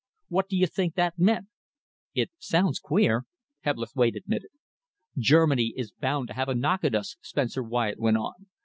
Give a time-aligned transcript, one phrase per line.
[0.29, 1.45] What do you think that meant?"
[2.15, 3.25] "It sounds queer,"
[3.65, 4.49] Hebblethwaite admitted.
[5.15, 8.47] "Germany is bound to have a knock at us," Spencer Wyatt went on.